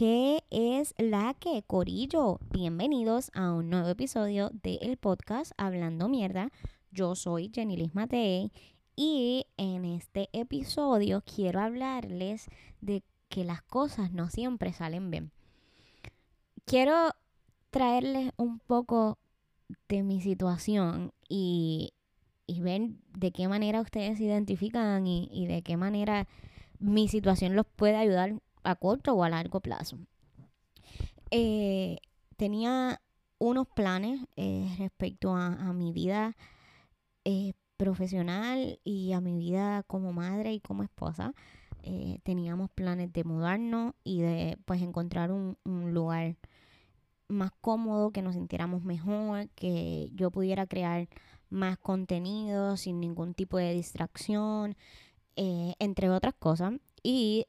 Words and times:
¿Qué 0.00 0.44
es 0.48 0.94
la 0.96 1.34
que, 1.34 1.62
Corillo? 1.62 2.40
Bienvenidos 2.50 3.30
a 3.34 3.52
un 3.52 3.68
nuevo 3.68 3.88
episodio 3.88 4.48
del 4.62 4.96
podcast 4.96 5.52
Hablando 5.58 6.08
Mierda. 6.08 6.48
Yo 6.90 7.14
soy 7.14 7.50
Jenny 7.54 7.76
Liz 7.76 7.94
Matei 7.94 8.50
y 8.96 9.44
en 9.58 9.84
este 9.84 10.30
episodio 10.32 11.22
quiero 11.26 11.60
hablarles 11.60 12.46
de 12.80 13.02
que 13.28 13.44
las 13.44 13.60
cosas 13.60 14.10
no 14.10 14.30
siempre 14.30 14.72
salen 14.72 15.10
bien. 15.10 15.32
Quiero 16.64 17.10
traerles 17.68 18.32
un 18.38 18.58
poco 18.58 19.18
de 19.90 20.02
mi 20.02 20.22
situación 20.22 21.12
y, 21.28 21.92
y 22.46 22.62
ver 22.62 22.88
de 23.18 23.32
qué 23.32 23.48
manera 23.48 23.82
ustedes 23.82 24.16
se 24.16 24.24
identifican 24.24 25.06
y, 25.06 25.28
y 25.30 25.44
de 25.44 25.60
qué 25.60 25.76
manera 25.76 26.26
mi 26.78 27.06
situación 27.06 27.54
los 27.54 27.66
puede 27.66 27.96
ayudar 27.96 28.40
a 28.64 28.76
corto 28.76 29.14
o 29.14 29.24
a 29.24 29.28
largo 29.28 29.60
plazo. 29.60 29.98
Eh, 31.30 31.98
tenía 32.36 33.00
unos 33.38 33.68
planes 33.68 34.20
eh, 34.36 34.74
respecto 34.78 35.34
a, 35.34 35.72
mi 35.72 35.92
vida 35.92 36.36
eh, 37.24 37.52
profesional 37.76 38.80
y 38.84 39.12
a 39.12 39.20
mi 39.20 39.36
vida 39.38 39.84
como 39.84 40.12
madre 40.12 40.52
y 40.52 40.60
como 40.60 40.82
esposa. 40.82 41.32
teníamos 42.24 42.70
planes 42.70 43.12
de 43.12 43.24
mudarnos 43.24 43.94
y 44.04 44.20
de 44.20 44.58
pues 44.66 44.82
encontrar 44.82 45.32
un, 45.32 45.56
un 45.64 45.94
lugar 45.94 46.36
más 47.28 47.52
cómodo, 47.60 48.10
que 48.10 48.22
nos 48.22 48.34
sintiéramos 48.34 48.82
mejor, 48.82 49.48
que 49.50 50.10
yo 50.14 50.30
pudiera 50.30 50.66
crear 50.66 51.08
más 51.48 51.78
contenido 51.78 52.76
sin 52.76 53.00
ningún 53.00 53.34
tipo 53.34 53.56
de 53.56 53.72
distracción, 53.72 54.76
entre 55.36 56.10
otras 56.10 56.34
cosas. 56.34 56.74
Y 57.02 57.46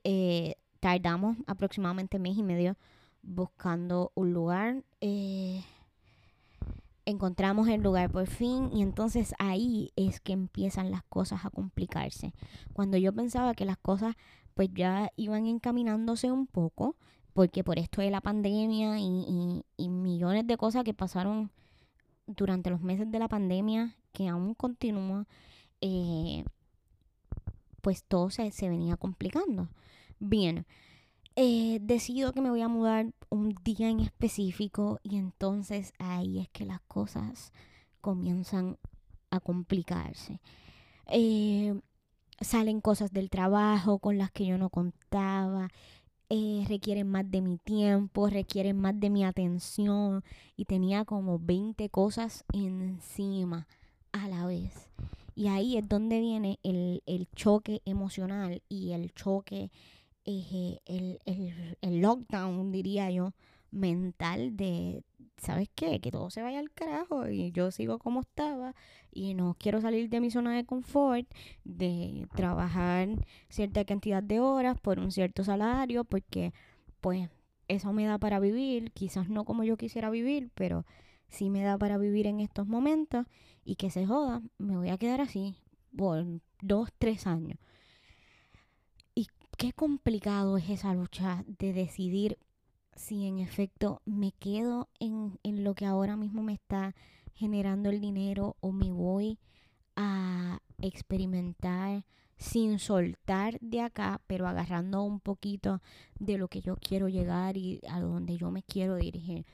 tardamos 0.81 1.37
aproximadamente 1.47 2.19
mes 2.19 2.37
y 2.37 2.43
medio 2.43 2.75
buscando 3.21 4.11
un 4.15 4.33
lugar. 4.33 4.83
Eh, 4.99 5.63
encontramos 7.05 7.67
el 7.69 7.81
lugar 7.81 8.09
por 8.11 8.27
fin 8.27 8.69
y 8.73 8.81
entonces 8.81 9.33
ahí 9.39 9.91
es 9.95 10.19
que 10.19 10.33
empiezan 10.33 10.91
las 10.91 11.03
cosas 11.03 11.45
a 11.45 11.49
complicarse. 11.49 12.33
Cuando 12.73 12.97
yo 12.97 13.13
pensaba 13.13 13.53
que 13.53 13.63
las 13.63 13.77
cosas 13.77 14.15
pues 14.55 14.69
ya 14.73 15.11
iban 15.15 15.45
encaminándose 15.45 16.31
un 16.31 16.47
poco, 16.47 16.95
porque 17.33 17.63
por 17.63 17.79
esto 17.79 18.01
de 18.01 18.11
la 18.11 18.19
pandemia 18.19 18.99
y, 18.99 19.63
millones 19.89 20.45
de 20.47 20.57
cosas 20.57 20.83
que 20.83 20.93
pasaron 20.93 21.51
durante 22.27 22.69
los 22.69 22.81
meses 22.81 23.09
de 23.09 23.19
la 23.19 23.29
pandemia, 23.29 23.95
que 24.11 24.27
aún 24.27 24.53
continúa, 24.55 25.25
eh, 25.79 26.43
pues 27.81 28.03
todo 28.03 28.29
se, 28.29 28.51
se 28.51 28.67
venía 28.67 28.97
complicando. 28.97 29.69
Bien, 30.23 30.67
eh, 31.35 31.79
decido 31.81 32.31
que 32.31 32.41
me 32.41 32.51
voy 32.51 32.61
a 32.61 32.67
mudar 32.67 33.11
un 33.31 33.55
día 33.63 33.89
en 33.89 34.01
específico 34.01 34.99
y 35.01 35.17
entonces 35.17 35.93
ahí 35.97 36.37
es 36.37 36.47
que 36.49 36.63
las 36.63 36.79
cosas 36.81 37.51
comienzan 38.01 38.77
a 39.31 39.39
complicarse. 39.39 40.39
Eh, 41.07 41.73
salen 42.39 42.81
cosas 42.81 43.11
del 43.11 43.31
trabajo 43.31 43.97
con 43.97 44.19
las 44.19 44.29
que 44.31 44.45
yo 44.45 44.59
no 44.59 44.69
contaba. 44.69 45.69
Eh, 46.29 46.65
requieren 46.69 47.09
más 47.09 47.29
de 47.31 47.41
mi 47.41 47.57
tiempo, 47.57 48.29
requieren 48.29 48.79
más 48.79 48.99
de 48.99 49.09
mi 49.09 49.23
atención 49.25 50.23
y 50.55 50.65
tenía 50.65 51.03
como 51.03 51.39
20 51.39 51.89
cosas 51.89 52.45
encima 52.53 53.67
a 54.11 54.27
la 54.27 54.45
vez. 54.45 54.87
Y 55.33 55.47
ahí 55.47 55.77
es 55.77 55.89
donde 55.89 56.19
viene 56.19 56.59
el, 56.61 57.01
el 57.07 57.27
choque 57.35 57.81
emocional 57.85 58.61
y 58.69 58.91
el 58.91 59.11
choque 59.15 59.71
el, 60.25 60.79
el, 61.25 61.77
el, 61.81 62.01
lockdown, 62.01 62.71
diría 62.71 63.09
yo, 63.11 63.33
mental 63.71 64.55
de, 64.57 65.03
¿sabes 65.37 65.69
qué? 65.75 65.99
Que 65.99 66.11
todo 66.11 66.29
se 66.29 66.41
vaya 66.41 66.59
al 66.59 66.71
carajo 66.71 67.29
y 67.29 67.51
yo 67.51 67.71
sigo 67.71 67.99
como 67.99 68.21
estaba 68.21 68.75
y 69.11 69.33
no 69.33 69.55
quiero 69.57 69.81
salir 69.81 70.09
de 70.09 70.19
mi 70.21 70.31
zona 70.31 70.55
de 70.55 70.65
confort, 70.65 71.27
de 71.63 72.27
trabajar 72.35 73.09
cierta 73.49 73.85
cantidad 73.85 74.23
de 74.23 74.39
horas 74.39 74.79
por 74.79 74.99
un 74.99 75.11
cierto 75.11 75.43
salario, 75.43 76.03
porque 76.03 76.53
pues 77.01 77.29
eso 77.67 77.93
me 77.93 78.05
da 78.05 78.17
para 78.17 78.39
vivir, 78.39 78.91
quizás 78.91 79.29
no 79.29 79.45
como 79.45 79.63
yo 79.63 79.77
quisiera 79.77 80.09
vivir, 80.09 80.49
pero 80.55 80.85
sí 81.29 81.49
me 81.49 81.63
da 81.63 81.77
para 81.77 81.97
vivir 81.97 82.27
en 82.27 82.39
estos 82.41 82.67
momentos 82.67 83.25
y 83.63 83.75
que 83.75 83.89
se 83.89 84.05
joda, 84.05 84.41
me 84.57 84.77
voy 84.77 84.89
a 84.89 84.97
quedar 84.97 85.21
así 85.21 85.55
por 85.95 86.25
dos, 86.61 86.89
tres 86.99 87.27
años 87.27 87.57
qué 89.61 89.73
complicado 89.73 90.57
es 90.57 90.71
esa 90.71 90.91
lucha 90.95 91.45
de 91.45 91.71
decidir 91.71 92.39
si 92.95 93.27
en 93.27 93.37
efecto 93.37 94.01
me 94.05 94.31
quedo 94.31 94.89
en, 94.99 95.37
lo 95.43 95.75
que 95.75 95.85
ahora 95.85 96.17
mismo 96.17 96.41
me 96.41 96.53
está 96.53 96.95
generando 97.35 97.91
el 97.91 98.01
dinero 98.01 98.55
o 98.59 98.71
me 98.71 98.91
voy 98.91 99.37
a 99.95 100.61
experimentar 100.81 102.05
sin 102.37 102.79
soltar 102.79 103.59
de 103.59 103.81
acá, 103.81 104.19
pero 104.25 104.47
agarrando 104.47 105.03
un 105.03 105.19
poquito 105.19 105.79
de 106.17 106.39
lo 106.39 106.47
que 106.47 106.61
yo 106.61 106.75
quiero 106.77 107.07
llegar 107.07 107.55
y 107.55 107.81
a 107.87 107.99
donde 107.99 108.37
yo 108.37 108.49
me 108.49 108.63
quiero 108.63 108.95
dirigir. 108.95 109.45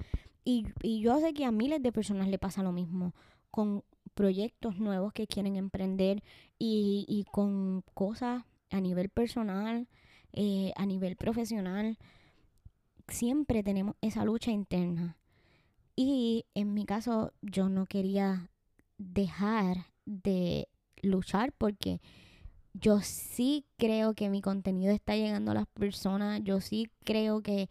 Y, 0.45 0.67
y 0.83 1.01
yo 1.01 1.19
sé 1.19 1.33
que 1.33 1.43
a 1.43 1.51
miles 1.51 1.83
de 1.83 1.91
personas 1.91 2.29
le 2.29 2.39
pasa 2.39 2.63
lo 2.63 2.71
mismo 2.71 3.13
con 3.51 3.83
proyectos 4.13 4.79
nuevos 4.79 5.11
que 5.11 5.27
quieren 5.27 5.57
emprender 5.57 6.23
y, 6.57 7.03
y 7.09 7.25
con 7.25 7.83
cosas 7.93 8.45
a 8.69 8.81
nivel 8.81 9.09
personal, 9.09 9.87
eh, 10.33 10.73
a 10.75 10.85
nivel 10.85 11.15
profesional, 11.15 11.97
siempre 13.07 13.63
tenemos 13.63 13.95
esa 14.01 14.25
lucha 14.25 14.51
interna. 14.51 15.17
Y 15.95 16.45
en 16.53 16.73
mi 16.73 16.85
caso, 16.85 17.33
yo 17.41 17.69
no 17.69 17.85
quería 17.85 18.49
dejar 18.97 19.87
de 20.05 20.67
luchar 21.01 21.53
porque 21.53 21.99
yo 22.73 23.01
sí 23.01 23.65
creo 23.77 24.13
que 24.13 24.29
mi 24.29 24.41
contenido 24.41 24.93
está 24.93 25.15
llegando 25.15 25.51
a 25.51 25.55
las 25.55 25.67
personas, 25.67 26.41
yo 26.43 26.61
sí 26.61 26.89
creo 27.03 27.41
que 27.41 27.69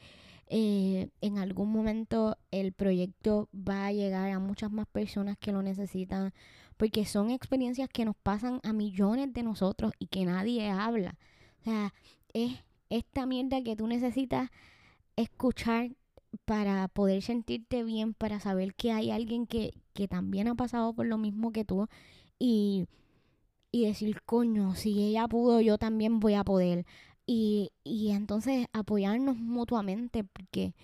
eh, 0.48 1.08
en 1.20 1.38
algún 1.38 1.72
momento 1.72 2.36
el 2.50 2.72
proyecto 2.72 3.48
va 3.52 3.86
a 3.86 3.92
llegar 3.92 4.30
a 4.30 4.38
muchas 4.38 4.70
más 4.70 4.86
personas 4.86 5.36
que 5.38 5.52
lo 5.52 5.62
necesitan, 5.62 6.32
porque 6.76 7.04
son 7.04 7.30
experiencias 7.30 7.88
que 7.88 8.04
nos 8.04 8.16
pasan 8.16 8.60
a 8.62 8.72
millones 8.72 9.32
de 9.32 9.42
nosotros 9.42 9.92
y 9.98 10.06
que 10.06 10.24
nadie 10.24 10.68
habla. 10.70 11.16
O 11.60 11.64
sea, 11.64 11.94
es 12.32 12.52
esta 12.90 13.26
mierda 13.26 13.62
que 13.62 13.76
tú 13.76 13.86
necesitas 13.86 14.50
escuchar 15.16 15.90
para 16.44 16.88
poder 16.88 17.22
sentirte 17.22 17.82
bien, 17.82 18.14
para 18.14 18.40
saber 18.40 18.74
que 18.74 18.92
hay 18.92 19.10
alguien 19.10 19.46
que, 19.46 19.72
que 19.94 20.08
también 20.08 20.48
ha 20.48 20.54
pasado 20.54 20.92
por 20.92 21.06
lo 21.06 21.18
mismo 21.18 21.52
que 21.52 21.64
tú 21.64 21.88
y, 22.38 22.86
y 23.72 23.86
decir, 23.86 24.22
coño, 24.22 24.74
si 24.74 25.02
ella 25.02 25.26
pudo, 25.28 25.60
yo 25.60 25.78
también 25.78 26.20
voy 26.20 26.34
a 26.34 26.44
poder. 26.44 26.86
Y, 27.26 27.70
y 27.82 28.10
entonces 28.10 28.68
apoyarnos 28.72 29.36
mutuamente 29.36 30.24
porque 30.24 30.74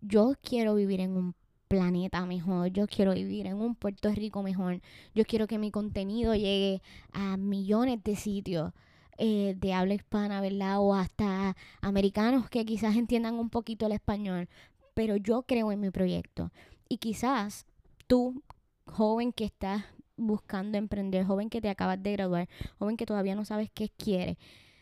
yo 0.00 0.34
quiero 0.42 0.74
vivir 0.74 1.00
en 1.00 1.16
un 1.16 1.34
planeta 1.70 2.26
mejor, 2.26 2.72
yo 2.72 2.88
quiero 2.88 3.14
vivir 3.14 3.46
en 3.46 3.54
un 3.54 3.76
Puerto 3.76 4.10
Rico 4.10 4.42
mejor, 4.42 4.80
yo 5.14 5.24
quiero 5.24 5.46
que 5.46 5.56
mi 5.56 5.70
contenido 5.70 6.34
llegue 6.34 6.82
a 7.12 7.36
millones 7.36 8.02
de 8.02 8.16
sitios 8.16 8.72
eh, 9.18 9.54
de 9.56 9.72
habla 9.72 9.94
hispana, 9.94 10.40
¿verdad? 10.40 10.80
O 10.80 10.96
hasta 10.96 11.56
americanos 11.80 12.50
que 12.50 12.66
quizás 12.66 12.96
entiendan 12.96 13.36
un 13.36 13.50
poquito 13.50 13.86
el 13.86 13.92
español, 13.92 14.48
pero 14.94 15.14
yo 15.14 15.42
creo 15.44 15.70
en 15.70 15.78
mi 15.78 15.90
proyecto. 15.90 16.50
Y 16.88 16.98
quizás 16.98 17.66
tú, 18.08 18.42
joven 18.86 19.32
que 19.32 19.44
estás 19.44 19.84
buscando 20.16 20.76
emprender, 20.76 21.24
joven 21.24 21.50
que 21.50 21.60
te 21.60 21.68
acabas 21.68 22.02
de 22.02 22.12
graduar, 22.12 22.48
joven 22.80 22.96
que 22.96 23.06
todavía 23.06 23.36
no 23.36 23.44
sabes 23.44 23.70
qué 23.72 23.90
quiere, 23.90 24.38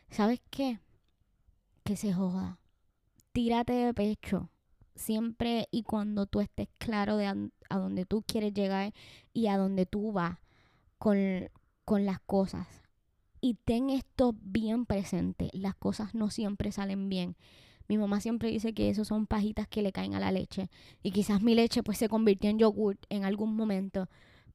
¿sabes 0.08 0.40
qué? 0.48 0.80
Que 1.84 1.96
se 1.96 2.14
joda. 2.14 2.58
Tírate 3.32 3.74
de 3.74 3.92
pecho 3.92 4.48
siempre 4.98 5.68
y 5.70 5.82
cuando 5.82 6.26
tú 6.26 6.40
estés 6.40 6.68
claro 6.78 7.16
de 7.16 7.26
a, 7.26 7.36
dónde 7.70 8.04
tú 8.04 8.22
quieres 8.26 8.52
llegar 8.52 8.92
y 9.32 9.46
a 9.46 9.56
dónde 9.56 9.86
tú 9.86 10.12
vas 10.12 10.38
con, 10.98 11.50
con 11.84 12.04
las 12.04 12.20
cosas. 12.20 12.66
Y 13.40 13.54
ten 13.54 13.90
esto 13.90 14.34
bien 14.42 14.84
presente, 14.84 15.50
las 15.52 15.74
cosas 15.74 16.14
no 16.14 16.30
siempre 16.30 16.72
salen 16.72 17.08
bien. 17.08 17.36
Mi 17.88 17.96
mamá 17.96 18.20
siempre 18.20 18.50
dice 18.50 18.74
que 18.74 18.90
eso 18.90 19.04
son 19.04 19.26
pajitas 19.26 19.66
que 19.66 19.80
le 19.80 19.92
caen 19.92 20.14
a 20.14 20.20
la 20.20 20.30
leche. 20.30 20.68
Y 21.02 21.10
quizás 21.12 21.40
mi 21.42 21.54
leche 21.54 21.82
pues 21.82 21.96
se 21.96 22.08
convirtió 22.08 22.50
en 22.50 22.58
yogurt 22.58 23.02
en 23.08 23.24
algún 23.24 23.56
momento. 23.56 24.08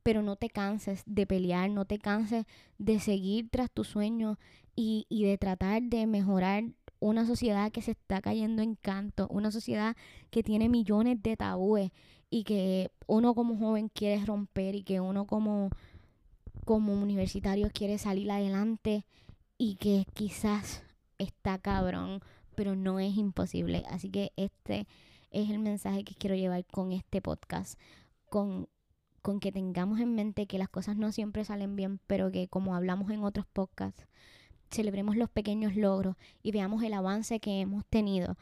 Pero 0.04 0.22
no 0.22 0.36
te 0.36 0.50
canses 0.50 1.02
de 1.08 1.26
pelear, 1.26 1.70
no 1.72 1.86
te 1.86 1.98
canses 1.98 2.46
de 2.78 3.00
seguir 3.00 3.50
tras 3.50 3.72
tu 3.72 3.84
sueño 3.84 4.38
y, 4.76 5.08
y 5.10 5.24
de 5.24 5.38
tratar 5.38 5.82
de 5.82 6.06
mejorar 6.06 6.66
una 7.04 7.26
sociedad 7.26 7.72
que 7.72 7.82
se 7.82 7.92
está 7.92 8.22
cayendo 8.22 8.62
en 8.62 8.76
canto, 8.76 9.28
una 9.30 9.52
sociedad 9.52 9.96
que 10.30 10.44
tiene 10.44 10.70
millones 10.70 11.22
de 11.22 11.38
tabúes 11.38 11.92
y 12.30 12.44
que 12.44 12.92
uno 13.08 13.36
como 13.36 13.58
joven 13.58 13.90
quiere 13.90 14.26
romper 14.26 14.76
y 14.76 14.84
que 14.84 15.00
uno 15.00 15.26
como, 15.26 15.70
como 16.66 16.94
universitario 16.94 17.70
quiere 17.74 17.98
salir 17.98 18.32
adelante 18.32 19.06
y 19.58 19.76
que 19.76 20.06
quizás 20.14 20.84
está 21.18 21.60
cabrón 21.60 22.22
pero 22.54 22.76
no 22.76 23.00
es 23.00 23.16
imposible. 23.18 23.84
Así 23.90 24.10
que 24.10 24.32
este 24.36 24.88
es 25.32 25.50
el 25.50 25.60
mensaje 25.60 26.04
que 26.04 26.16
quiero 26.16 26.36
llevar 26.36 26.66
con 26.66 26.92
este 26.92 27.22
podcast, 27.22 27.80
con, 28.30 28.68
con 29.22 29.40
que 29.40 29.52
tengamos 29.52 30.00
en 30.00 30.16
mente 30.16 30.48
que 30.48 30.58
las 30.58 30.70
cosas 30.70 30.96
no 30.96 31.12
siempre 31.12 31.44
salen 31.44 31.76
bien, 31.76 32.00
pero 32.08 32.32
que 32.32 32.48
como 32.48 32.76
hablamos 32.76 33.12
en 33.12 33.24
otros 33.24 33.46
podcasts, 33.48 34.08
celebremos 34.74 35.16
los 35.16 35.30
pequeños 35.30 35.76
logros 35.76 36.16
y 36.42 36.52
veamos 36.52 36.84
el 36.84 36.94
avance 36.94 37.40
que 37.40 37.62
hemos 37.62 37.86
tenido 37.86 38.38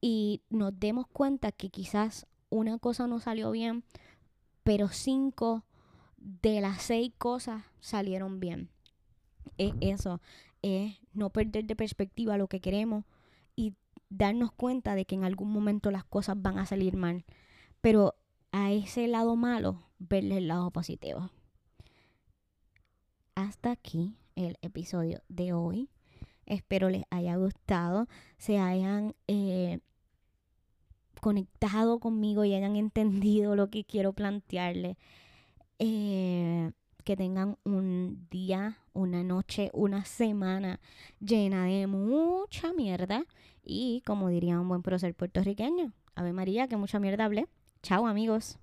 y 0.00 0.42
nos 0.50 0.78
demos 0.78 1.06
cuenta 1.06 1.52
que 1.52 1.70
quizás 1.70 2.26
una 2.50 2.78
cosa 2.78 3.06
no 3.06 3.20
salió 3.20 3.50
bien, 3.50 3.84
pero 4.62 4.88
cinco 4.88 5.64
de 6.18 6.60
las 6.60 6.82
seis 6.82 7.12
cosas 7.18 7.64
salieron 7.80 8.40
bien. 8.40 8.68
Es 9.58 9.74
eso, 9.80 10.20
es 10.62 10.96
no 11.12 11.30
perder 11.30 11.64
de 11.64 11.76
perspectiva 11.76 12.36
lo 12.36 12.48
que 12.48 12.60
queremos 12.60 13.04
y 13.54 13.74
darnos 14.10 14.52
cuenta 14.52 14.94
de 14.94 15.04
que 15.06 15.14
en 15.14 15.24
algún 15.24 15.52
momento 15.52 15.90
las 15.90 16.04
cosas 16.04 16.40
van 16.40 16.58
a 16.58 16.66
salir 16.66 16.96
mal. 16.96 17.24
Pero 17.80 18.14
a 18.52 18.72
ese 18.72 19.06
lado 19.06 19.36
malo, 19.36 19.82
verle 19.98 20.38
el 20.38 20.48
lado 20.48 20.70
positivo. 20.70 21.30
Hasta 23.34 23.70
aquí 23.70 24.16
el 24.36 24.56
episodio 24.62 25.22
de 25.28 25.52
hoy. 25.52 25.90
Espero 26.46 26.88
les 26.90 27.02
haya 27.10 27.36
gustado, 27.36 28.06
se 28.38 28.58
hayan 28.58 29.14
eh, 29.26 29.80
conectado 31.20 31.98
conmigo 31.98 32.44
y 32.44 32.54
hayan 32.54 32.76
entendido 32.76 33.56
lo 33.56 33.68
que 33.68 33.84
quiero 33.84 34.12
plantearles. 34.12 34.96
Eh, 35.78 36.70
que 37.06 37.16
tengan 37.16 37.56
un 37.64 38.26
día, 38.30 38.78
una 38.92 39.22
noche, 39.22 39.70
una 39.72 40.04
semana 40.04 40.80
llena 41.20 41.66
de 41.66 41.86
mucha 41.86 42.72
mierda. 42.72 43.24
Y 43.62 44.02
como 44.04 44.28
diría 44.28 44.60
un 44.60 44.68
buen 44.68 44.82
prócer 44.82 45.14
puertorriqueño, 45.14 45.92
Ave 46.16 46.32
María, 46.32 46.66
que 46.66 46.76
mucha 46.76 46.98
mierda 46.98 47.24
hablé. 47.24 47.46
Chao 47.80 48.08
amigos. 48.08 48.58